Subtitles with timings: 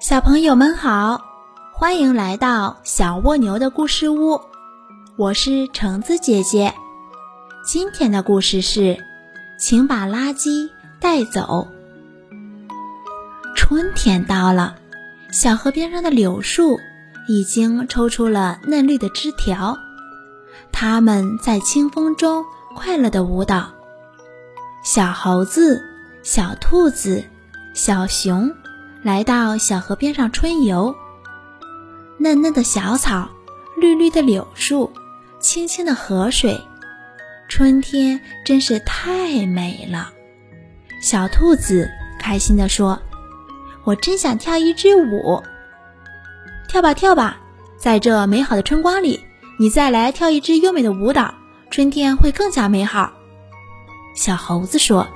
[0.00, 1.20] 小朋友们好，
[1.72, 4.40] 欢迎来到小蜗牛的故事屋，
[5.16, 6.74] 我是橙子姐姐。
[7.64, 8.98] 今天的故事是，
[9.58, 11.68] 请把垃圾带走。
[13.54, 14.76] 春天到了，
[15.30, 16.78] 小河边上的柳树
[17.28, 19.78] 已经抽出了嫩绿的枝条，
[20.72, 22.44] 它们在清风中
[22.74, 23.68] 快乐的舞蹈。
[24.82, 25.80] 小猴子、
[26.24, 27.24] 小兔子、
[27.72, 28.52] 小熊
[29.02, 30.94] 来到小河边上春游。
[32.18, 33.28] 嫩嫩的小草，
[33.76, 34.90] 绿绿的柳树，
[35.40, 36.60] 清清的河水，
[37.48, 40.12] 春天真是太美了。
[41.00, 43.00] 小兔子开心地说
[43.82, 45.42] ：“我真想跳一支舞。”
[46.68, 47.38] 跳吧跳吧，
[47.76, 49.18] 在这美好的春光里，
[49.58, 51.34] 你再来跳一支优美的舞蹈，
[51.70, 53.12] 春天会更加美好。
[54.14, 55.08] 小猴子说：“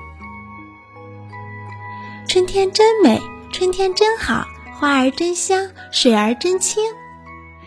[2.26, 3.22] 春天真美，
[3.56, 6.84] 春天真好，花儿真香，水儿真清。”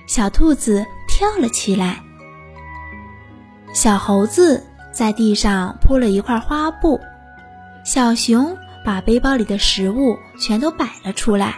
[0.05, 2.03] 小兔子跳了起来。
[3.73, 7.01] 小猴子在地上铺了一块花布，
[7.83, 8.55] 小熊
[8.85, 11.55] 把背包里的食物全都摆了出来：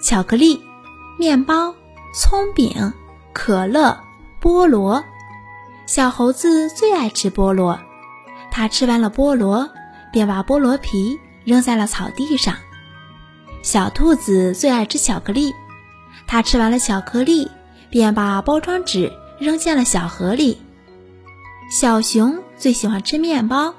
[0.00, 0.62] 巧克力、
[1.18, 1.74] 面包、
[2.14, 2.92] 葱饼、
[3.32, 3.98] 可乐、
[4.40, 5.02] 菠萝。
[5.84, 7.80] 小猴子最爱吃菠萝。
[8.52, 9.68] 他吃完了菠萝，
[10.12, 12.54] 便把菠萝皮扔在了草地上。
[13.62, 15.54] 小兔子最爱吃巧克力，
[16.26, 17.48] 它吃完了巧克力，
[17.90, 20.60] 便把包装纸扔进了小河里。
[21.70, 23.72] 小熊最喜欢吃面包，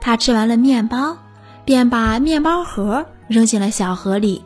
[0.00, 1.18] 它吃完了面包，
[1.66, 4.42] 便把面包盒扔进了小河里。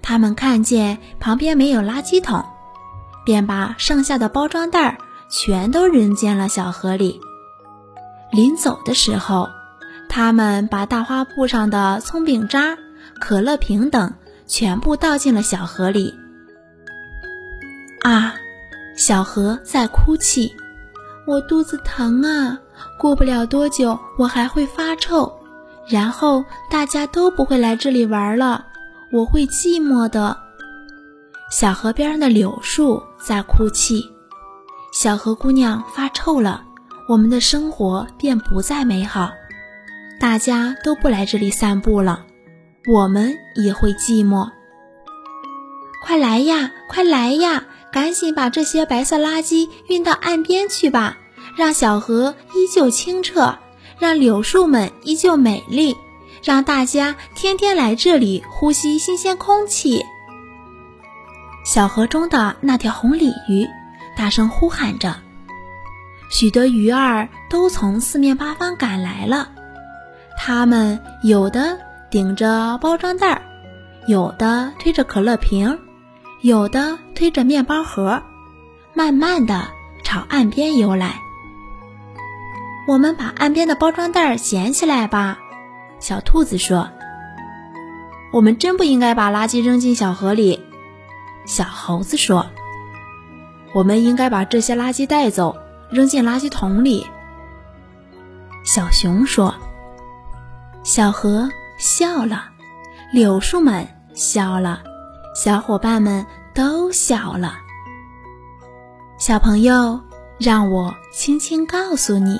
[0.00, 2.44] 他们看见旁边没有垃圾桶，
[3.26, 7.20] 便把剩下的包装袋全都扔进了小河里。
[8.30, 9.48] 临走的时候，
[10.08, 12.78] 他们把大花布上的葱饼渣、
[13.18, 14.12] 可乐瓶等
[14.46, 16.14] 全部倒进了小河里。
[18.02, 18.34] 啊，
[18.96, 20.54] 小河在哭泣，
[21.26, 22.58] 我肚子疼啊！
[22.98, 25.30] 过不了多久，我还会发臭，
[25.88, 28.64] 然后大家都不会来这里玩了，
[29.12, 30.36] 我会寂寞的。
[31.50, 34.10] 小河边的柳树在哭泣，
[34.92, 36.62] 小河姑娘发臭了。
[37.08, 39.30] 我们的生活便不再美好，
[40.20, 42.24] 大家都不来这里散步了，
[42.86, 44.50] 我们也会寂寞。
[46.02, 51.18] 快来呀，快来呀，赶紧把这些白色垃圾运到岸边去吧，
[51.56, 53.58] 让小河依旧清澈，
[53.98, 55.94] 让柳树们依旧美丽，
[56.42, 60.02] 让大家天天来这里呼吸新鲜空气。
[61.66, 63.68] 小河中的那条红鲤鱼
[64.16, 65.14] 大声呼喊着。
[66.30, 69.50] 许多鱼儿都从四面八方赶来了，
[70.38, 71.78] 它们有的
[72.10, 73.42] 顶着包装袋儿，
[74.06, 75.78] 有的推着可乐瓶，
[76.42, 78.22] 有的推着面包盒，
[78.94, 79.68] 慢慢的
[80.02, 81.14] 朝岸边游来。
[82.88, 85.38] 我们把岸边的包装袋捡起来吧，
[86.00, 86.90] 小兔子说。
[88.32, 90.60] 我们真不应该把垃圾扔进小河里，
[91.46, 92.46] 小猴子说。
[93.72, 95.56] 我们应该把这些垃圾带走。
[95.90, 97.04] 扔进垃圾桶里。
[98.64, 99.52] 小熊说
[100.86, 102.44] ：“小河笑了，
[103.10, 104.82] 柳树们笑了，
[105.34, 107.54] 小伙伴们都笑了。
[109.18, 109.98] 小朋友，
[110.38, 112.38] 让我轻轻告诉你：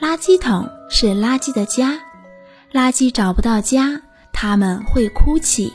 [0.00, 2.00] 垃圾桶是垃圾的家，
[2.72, 4.02] 垃圾找不到家，
[4.32, 5.72] 他们会哭泣。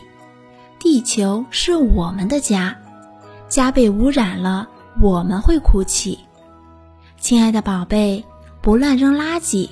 [0.77, 2.75] 地球是我们的家，
[3.47, 4.67] 家被污染了，
[5.01, 6.19] 我们会哭泣。”
[7.17, 8.25] 亲爱的宝贝，
[8.61, 9.69] 不乱扔垃圾，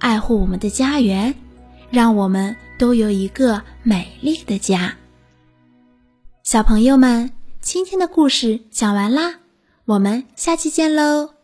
[0.00, 1.32] 爱护我们的家园，
[1.90, 4.94] 让我们都有一个美丽的家。
[6.42, 7.30] 小朋友们，
[7.60, 9.34] 今天的故事讲完啦，
[9.84, 11.39] 我们下期见喽！